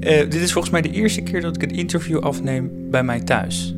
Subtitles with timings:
[0.00, 3.20] Eh, dit is volgens mij de eerste keer dat ik een interview afneem bij mij
[3.20, 3.74] thuis.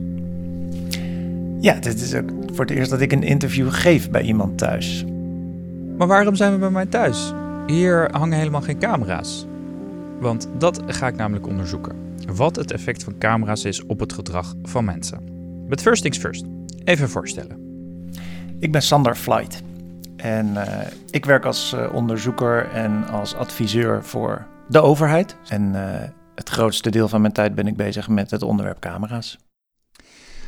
[1.61, 5.05] Ja, dit is ook voor het eerst dat ik een interview geef bij iemand thuis.
[5.97, 7.33] Maar waarom zijn we bij mij thuis?
[7.67, 9.47] Hier hangen helemaal geen camera's.
[10.21, 11.97] Want dat ga ik namelijk onderzoeken.
[12.35, 15.19] Wat het effect van camera's is op het gedrag van mensen.
[15.69, 16.45] But first things first.
[16.85, 17.57] Even voorstellen.
[18.59, 19.63] Ik ben Sander Flight.
[20.17, 20.63] En uh,
[21.11, 25.37] ik werk als uh, onderzoeker en als adviseur voor de overheid.
[25.49, 26.03] En uh,
[26.35, 29.39] het grootste deel van mijn tijd ben ik bezig met het onderwerp camera's.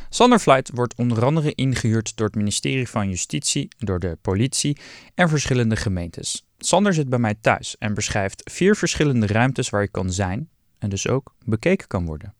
[0.09, 4.77] Sander Flight wordt onder andere ingehuurd door het ministerie van Justitie, door de politie
[5.15, 6.45] en verschillende gemeentes.
[6.57, 10.89] Sander zit bij mij thuis en beschrijft vier verschillende ruimtes waar je kan zijn en
[10.89, 12.33] dus ook bekeken kan worden.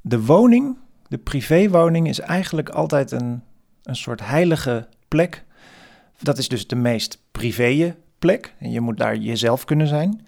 [0.00, 0.76] De woning,
[1.08, 3.42] de privéwoning, is eigenlijk altijd een,
[3.82, 5.44] een soort heilige plek.
[6.18, 10.26] Dat is dus de meest privé plek en je moet daar jezelf kunnen zijn.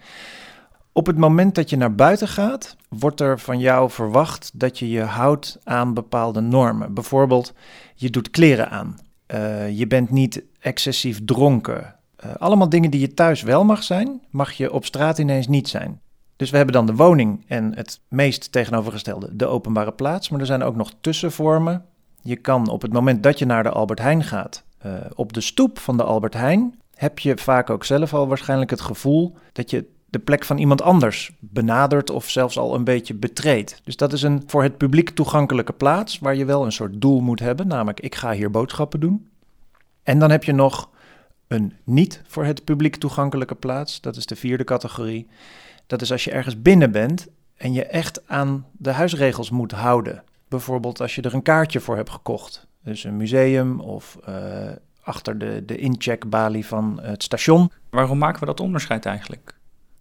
[0.96, 4.88] Op het moment dat je naar buiten gaat, wordt er van jou verwacht dat je
[4.88, 6.94] je houdt aan bepaalde normen.
[6.94, 7.52] Bijvoorbeeld,
[7.94, 8.98] je doet kleren aan.
[9.34, 11.94] Uh, je bent niet excessief dronken.
[12.24, 15.68] Uh, allemaal dingen die je thuis wel mag zijn, mag je op straat ineens niet
[15.68, 16.00] zijn.
[16.36, 20.28] Dus we hebben dan de woning en het meest tegenovergestelde, de openbare plaats.
[20.28, 21.84] Maar er zijn ook nog tussenvormen.
[22.22, 25.40] Je kan op het moment dat je naar de Albert Heijn gaat, uh, op de
[25.40, 29.70] stoep van de Albert Heijn, heb je vaak ook zelf al waarschijnlijk het gevoel dat
[29.70, 33.80] je de plek van iemand anders benadert of zelfs al een beetje betreedt.
[33.84, 37.20] Dus dat is een voor het publiek toegankelijke plaats waar je wel een soort doel
[37.20, 39.28] moet hebben, namelijk ik ga hier boodschappen doen.
[40.02, 40.90] En dan heb je nog
[41.48, 45.26] een niet voor het publiek toegankelijke plaats, dat is de vierde categorie.
[45.86, 47.26] Dat is als je ergens binnen bent
[47.56, 50.22] en je echt aan de huisregels moet houden.
[50.48, 52.66] Bijvoorbeeld als je er een kaartje voor hebt gekocht.
[52.82, 54.36] Dus een museum of uh,
[55.02, 57.70] achter de, de incheckbalie van het station.
[57.90, 59.53] Waarom maken we dat onderscheid eigenlijk?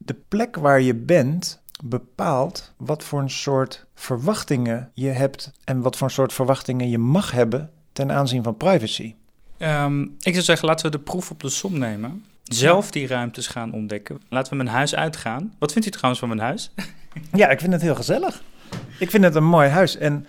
[0.05, 5.97] De plek waar je bent bepaalt wat voor een soort verwachtingen je hebt en wat
[5.97, 9.15] voor een soort verwachtingen je mag hebben ten aanzien van privacy.
[9.59, 12.25] Um, ik zou zeggen, laten we de proef op de som nemen.
[12.43, 14.21] Zelf die ruimtes gaan ontdekken.
[14.29, 15.53] Laten we mijn huis uitgaan.
[15.59, 16.71] Wat vindt u trouwens van mijn huis?
[17.33, 18.43] ja, ik vind het heel gezellig.
[18.99, 19.97] Ik vind het een mooi huis.
[19.97, 20.25] En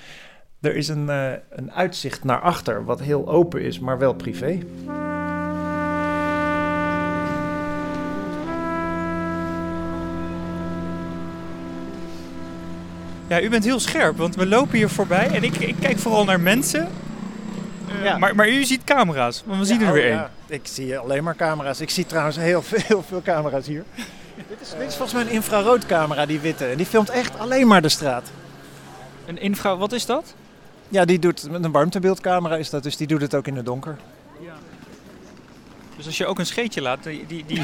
[0.61, 4.59] er is een, uh, een uitzicht naar achter, wat heel open is, maar wel privé.
[13.27, 16.25] Ja, u bent heel scherp, want we lopen hier voorbij en ik, ik kijk vooral
[16.25, 16.89] naar mensen.
[17.89, 18.19] Uh, ja.
[18.19, 20.15] maar, maar u ziet camera's, want we zien er weer één.
[20.15, 21.81] Ja, ik zie alleen maar camera's.
[21.81, 23.84] Ik zie trouwens heel veel, heel veel camera's hier.
[24.37, 26.67] dit, is, dit is volgens mij een infraroodcamera, die witte.
[26.67, 28.31] En die filmt echt alleen maar de straat.
[29.27, 30.34] Een infra, wat is dat?
[30.89, 33.97] Ja, die doet, een warmtebeeldcamera is dat, dus die doet het ook in het donker.
[35.97, 37.27] Dus als je ook een scheetje laat, die...
[37.27, 37.62] die, die...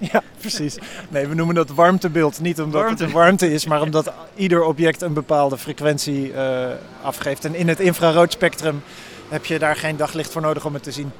[0.12, 0.78] ja, precies.
[1.08, 3.04] Nee, we noemen dat warmtebeeld niet omdat warmte.
[3.04, 6.68] het warmte is, maar omdat ieder object een bepaalde frequentie uh,
[7.02, 7.44] afgeeft.
[7.44, 8.82] En in het infraroodspectrum
[9.28, 11.12] heb je daar geen daglicht voor nodig om het te zien.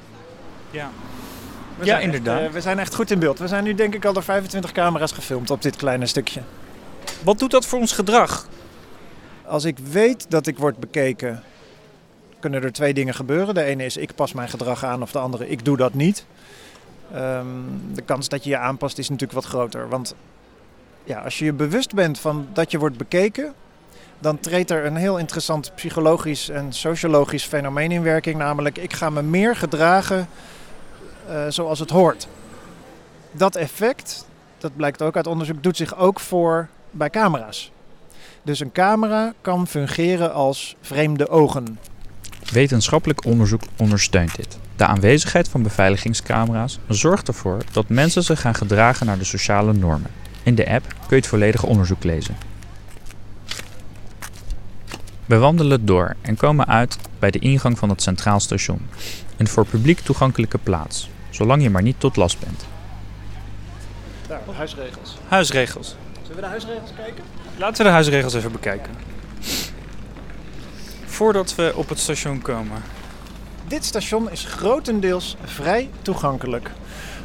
[0.71, 0.89] Ja,
[1.77, 2.39] we ja inderdaad.
[2.39, 3.39] Echt, uh, we zijn echt goed in beeld.
[3.39, 6.41] We zijn nu denk ik al door 25 camera's gefilmd op dit kleine stukje.
[7.23, 8.47] Wat doet dat voor ons gedrag?
[9.45, 11.43] Als ik weet dat ik word bekeken,
[12.39, 13.53] kunnen er twee dingen gebeuren.
[13.53, 16.25] De ene is ik pas mijn gedrag aan of de andere ik doe dat niet.
[17.15, 19.89] Um, de kans dat je je aanpast is natuurlijk wat groter.
[19.89, 20.15] Want
[21.03, 23.53] ja, als je je bewust bent van dat je wordt bekeken,
[24.19, 28.37] dan treedt er een heel interessant psychologisch en sociologisch fenomeen in werking.
[28.37, 30.27] Namelijk, ik ga me meer gedragen
[31.29, 32.27] uh, zoals het hoort.
[33.31, 34.25] Dat effect,
[34.57, 37.71] dat blijkt ook uit onderzoek, doet zich ook voor bij camera's.
[38.43, 41.79] Dus een camera kan fungeren als vreemde ogen.
[42.51, 44.57] Wetenschappelijk onderzoek ondersteunt dit.
[44.75, 50.11] De aanwezigheid van beveiligingscamera's zorgt ervoor dat mensen zich gaan gedragen naar de sociale normen.
[50.43, 52.37] In de app kun je het volledige onderzoek lezen.
[55.25, 58.87] We wandelen door en komen uit bij de ingang van het Centraal Station.
[59.37, 62.65] Een voor publiek toegankelijke plaats, zolang je maar niet tot last bent.
[64.27, 65.17] Daar, huisregels.
[65.27, 65.95] Huisregels.
[66.21, 67.23] Zullen we de huisregels kijken?
[67.57, 68.91] Laten we de huisregels even bekijken.
[71.17, 72.81] Voordat we op het station komen.
[73.67, 76.71] Dit station is grotendeels vrij toegankelijk.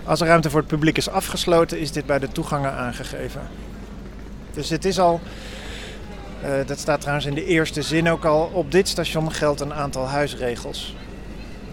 [0.04, 3.40] Als de ruimte voor het publiek is afgesloten, is dit bij de toegangen aangegeven.
[4.52, 5.20] Dus het is al,
[6.44, 9.74] uh, dat staat trouwens in de eerste zin ook al, op dit station geldt een
[9.74, 10.96] aantal huisregels.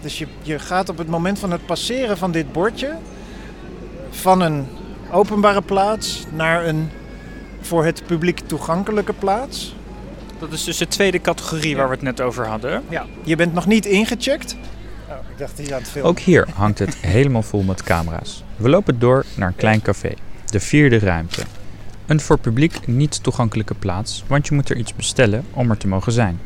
[0.00, 2.96] Dus je, je gaat op het moment van het passeren van dit bordje
[4.10, 4.66] van een
[5.12, 6.90] openbare plaats naar een
[7.60, 9.74] voor het publiek toegankelijke plaats.
[10.40, 12.82] Dat is dus de tweede categorie waar we het net over hadden.
[12.88, 14.56] Ja, je bent nog niet ingecheckt.
[15.08, 16.10] Oh, ik dacht hier aan het filmen.
[16.10, 18.44] Ook hier hangt het helemaal vol met camera's.
[18.56, 20.14] We lopen door naar een klein café,
[20.46, 21.42] de vierde ruimte.
[22.06, 25.88] Een voor publiek niet toegankelijke plaats, want je moet er iets bestellen om er te
[25.88, 26.40] mogen zijn.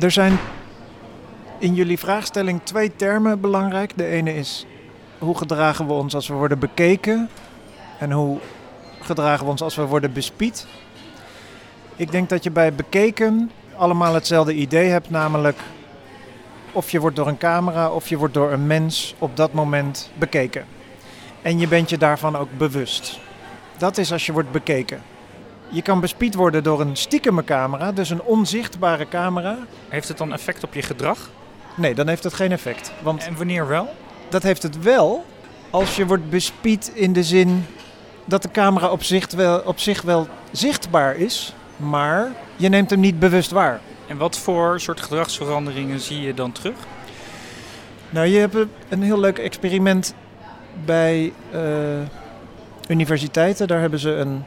[0.00, 0.38] Er zijn
[1.58, 3.92] in jullie vraagstelling twee termen belangrijk.
[3.96, 4.66] De ene is
[5.18, 7.28] hoe gedragen we ons als we worden bekeken
[7.98, 8.38] en hoe
[9.00, 10.66] gedragen we ons als we worden bespied.
[11.96, 15.58] Ik denk dat je bij bekeken allemaal hetzelfde idee hebt, namelijk
[16.72, 20.10] of je wordt door een camera of je wordt door een mens op dat moment
[20.18, 20.64] bekeken.
[21.42, 23.18] En je bent je daarvan ook bewust.
[23.78, 25.02] Dat is als je wordt bekeken.
[25.68, 29.58] Je kan bespied worden door een stiekeme camera, dus een onzichtbare camera.
[29.88, 31.30] Heeft het dan effect op je gedrag?
[31.74, 32.92] Nee, dan heeft het geen effect.
[33.02, 33.94] Want En wanneer wel?
[34.28, 35.24] dat heeft het wel
[35.70, 37.66] als je wordt bespied in de zin
[38.24, 43.00] dat de camera op zich wel, op zich wel zichtbaar is, maar je neemt hem
[43.00, 43.80] niet bewust waar.
[44.06, 46.74] En wat voor soort gedragsveranderingen zie je dan terug?
[48.10, 48.56] Nou, je hebt
[48.88, 50.14] een- heel leuk experiment
[50.84, 51.60] bij eh,
[52.88, 53.68] universiteiten.
[53.68, 54.42] Daar hebben ze een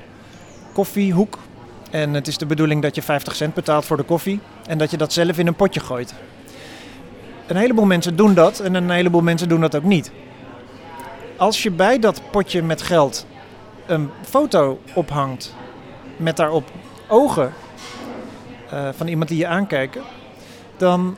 [0.74, 1.38] koffiehoek.
[1.92, 4.40] En het is de bedoeling dat je 50 cent betaalt voor de koffie.
[4.68, 6.14] En dat je dat zelf in een potje gooit.
[7.48, 10.12] Een heleboel mensen doen dat en een heleboel mensen doen dat ook niet.
[11.38, 13.26] Als je bij dat potje met geld
[13.86, 15.56] een foto ophangt
[16.18, 16.72] met daarop
[17.10, 17.54] ogen
[18.70, 20.02] eh, van iemand die je aankijken,
[20.78, 21.18] dan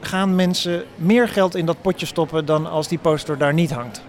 [0.00, 4.02] gaan mensen meer geld in dat potje stoppen dan als die poster daar niet hangt.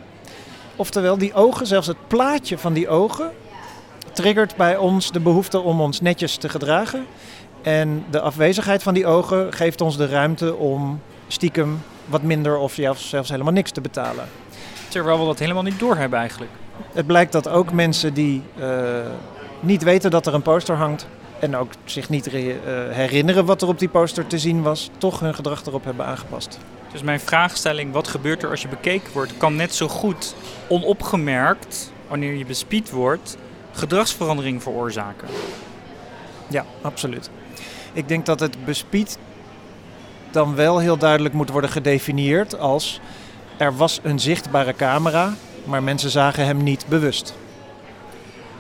[0.75, 3.31] Oftewel, die ogen, zelfs het plaatje van die ogen,
[4.11, 7.05] triggert bij ons de behoefte om ons netjes te gedragen.
[7.61, 12.73] En de afwezigheid van die ogen geeft ons de ruimte om stiekem wat minder of
[12.73, 14.25] zelfs zelfs helemaal niks te betalen.
[14.87, 16.51] Terwijl we dat helemaal niet doorhebben eigenlijk.
[16.93, 18.69] Het blijkt dat ook mensen die eh,
[19.59, 21.07] niet weten dat er een poster hangt
[21.41, 22.43] en ook zich niet eh,
[22.89, 26.59] herinneren wat er op die poster te zien was, toch hun gedrag erop hebben aangepast.
[26.91, 30.35] Dus mijn vraagstelling, wat gebeurt er als je bekeken wordt, kan net zo goed
[30.67, 33.37] onopgemerkt, wanneer je bespied wordt,
[33.71, 35.27] gedragsverandering veroorzaken.
[36.47, 37.29] Ja, absoluut.
[37.93, 39.17] Ik denk dat het bespied
[40.31, 42.99] dan wel heel duidelijk moet worden gedefinieerd als
[43.57, 45.33] er was een zichtbare camera,
[45.63, 47.33] maar mensen zagen hem niet bewust.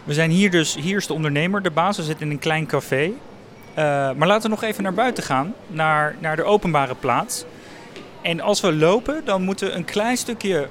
[0.03, 3.11] We zijn hier dus, hier is de ondernemer, de baas, zitten in een klein café.
[3.73, 7.45] Eh, maar laten we nog even naar buiten gaan, naar, naar de openbare plaats.
[8.21, 10.67] En als we lopen, dan moeten we een klein stukje...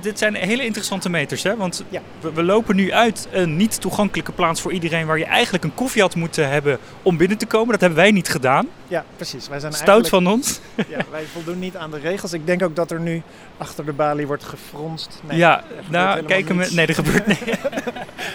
[0.00, 1.56] Dit- zijn hele interessante meters, hè?
[1.56, 2.00] Want Ja.
[2.20, 5.06] we, we lopen nu uit een niet toegankelijke plaats voor iedereen...
[5.06, 7.70] waar je eigenlijk een koffie had moeten hebben om binnen te komen.
[7.70, 8.68] Dat hebben wij niet gedaan.
[8.88, 9.48] Ja, precies.
[9.48, 10.60] Wij zijn Stout van ons.
[10.88, 12.32] Ja, wij voldoen niet aan de regels.
[12.32, 13.22] Ik denk ook dat er nu
[13.58, 15.20] achter de balie wordt gefronst.
[15.28, 16.68] Nee, ja, nou, kijken we...
[16.74, 17.38] Nee, er gebeurt nee.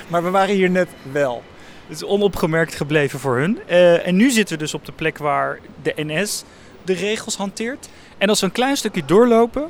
[0.08, 1.44] Maar we waren hier net wel.
[1.88, 3.60] Het is onopgemerkt gebleven voor hun.
[3.68, 6.44] Eh, en nu zitten we dus op de plek waar de NS
[6.84, 7.90] de regels hanteert.
[8.18, 9.70] En als we een klein stukje doorlopen,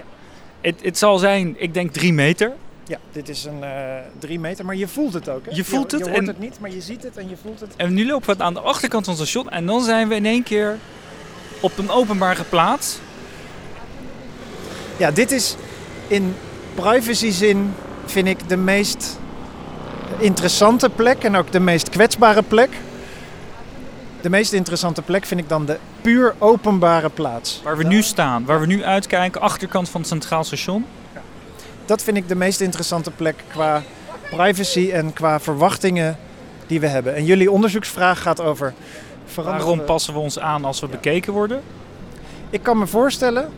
[0.65, 2.51] het, het zal zijn, ik denk drie meter.
[2.87, 3.69] Ja, dit is een eh,
[4.19, 5.45] drie meter, maar je voelt het ook.
[5.45, 5.55] Hè?
[5.55, 7.35] Je voelt je, het Je hoort en- het niet, maar je ziet het en je
[7.41, 7.75] voelt het.
[7.75, 10.25] En nu lopen we aan de achterkant van het station en dan zijn we in
[10.25, 10.77] één keer
[11.59, 12.97] op een openbare plaats.
[14.97, 15.55] Ja, dit is
[16.07, 16.35] in
[16.73, 17.73] privacy zin
[18.05, 19.19] vind ik de meest
[20.17, 22.69] interessante plek en ook de meest kwetsbare plek.
[24.21, 27.61] De meest interessante plek vind ik dan de puur openbare plaats.
[27.63, 30.85] Waar we nu staan, waar we nu uitkijken, achterkant van het Centraal Station.
[31.85, 33.83] Dat vind ik de meest interessante plek qua
[34.29, 36.17] privacy en qua verwachtingen
[36.67, 37.15] die we hebben.
[37.15, 38.73] En jullie onderzoeksvraag gaat over
[39.35, 41.61] Waarom we- passen we ons aan als we bekeken worden?
[42.49, 43.49] Ik kan me voorstellen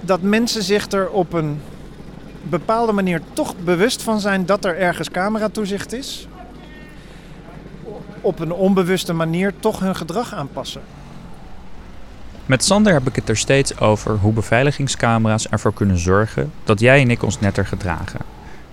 [0.00, 1.60] dat mensen zich er op een
[2.42, 6.28] bepaalde manier toch bewust van zijn dat er ergens cameratoezicht is.
[8.20, 10.82] Op een onbewuste manier toch hun gedrag aanpassen.
[12.46, 17.00] Met Sander heb ik het er steeds over hoe beveiligingscamera's ervoor kunnen zorgen dat jij
[17.00, 18.20] en ik ons netter gedragen.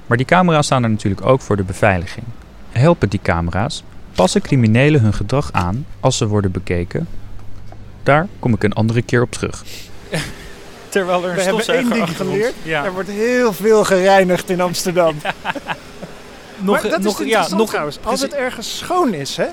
[0.08, 2.26] Maar die camera's staan er natuurlijk ook voor de beveiliging.
[2.72, 3.84] Helpen die camera's?
[4.16, 7.08] Passen criminelen hun gedrag aan als ze worden bekeken?
[8.04, 9.64] Daar kom ik een andere keer op terug.
[10.90, 12.54] Terwijl er We hebben één ding geleerd.
[12.64, 12.86] Ja.
[12.86, 15.16] Er wordt heel veel gereinigd in Amsterdam.
[16.58, 18.00] Nog, maar dat nog, is ja, nog, trouwens.
[18.04, 19.48] Als het ergens schoon is, hè?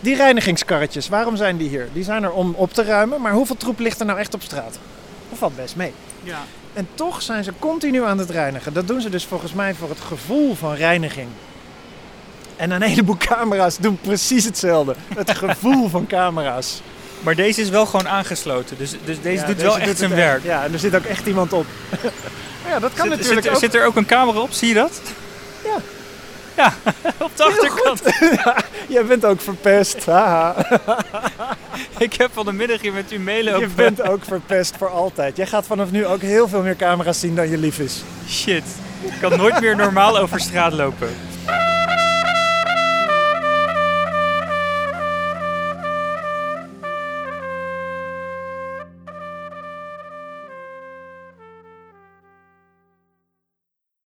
[0.00, 1.88] Die reinigingskarretjes, waarom zijn die hier?
[1.92, 4.42] Die zijn er om op te ruimen, maar hoeveel troep ligt er nou echt op
[4.42, 4.78] straat?
[5.28, 5.92] Dat valt best mee.
[6.22, 6.38] ja.
[6.72, 8.72] En toch zijn ze continu aan het reinigen.
[8.72, 11.28] Dat doen ze dus volgens mij voor het gevoel van reiniging.
[12.56, 14.94] En een heleboel camera's doen precies hetzelfde.
[15.16, 16.80] Het gevoel van camera's.
[17.22, 20.14] Maar deze is wel gewoon aangesloten, dus, dus deze Ja, doet wel echt doet zijn
[20.14, 20.44] werk.
[20.44, 21.66] Ja, en er zit ook echt iemand op.
[22.68, 23.58] ja, dat kan Zit, natuurlijk zit, ook.
[23.60, 25.00] zit er ook een camera op, zie je dat?
[26.58, 26.72] Ja.
[27.26, 28.02] Op de achterkant.
[28.94, 30.06] Jij bent ook verpest.
[30.06, 30.54] Haha.
[31.98, 33.72] Ik heb van de middag hier met u Je meelopen.
[33.74, 35.36] bent ook verpest voor altijd.
[35.36, 38.02] Jij gaat vanaf nu ook heel veel meer camera's zien dan je lief is.
[38.28, 38.64] Shit,
[39.00, 41.08] ik kan nooit meer normaal over straat lopen.